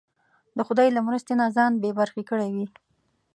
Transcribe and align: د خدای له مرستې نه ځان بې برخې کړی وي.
د 0.57 0.59
خدای 0.67 0.87
له 0.93 1.01
مرستې 1.07 1.33
نه 1.39 1.45
ځان 1.55 1.71
بې 1.81 1.91
برخې 1.99 2.23
کړی 2.29 2.49
وي. 2.55 2.65